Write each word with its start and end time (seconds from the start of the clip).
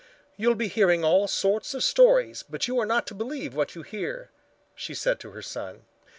"You'll 0.35 0.55
be 0.55 0.67
hearing 0.67 1.03
all 1.03 1.27
sorts 1.27 1.75
of 1.75 1.83
stories, 1.83 2.41
but 2.49 2.67
you 2.67 2.79
are 2.79 2.87
not 2.87 3.05
to 3.05 3.13
believe 3.13 3.53
what 3.53 3.75
you 3.75 3.83
hear," 3.83 4.31
she 4.73 4.95
said 4.95 5.19
to 5.19 5.29
her 5.29 5.43
son. 5.43 5.85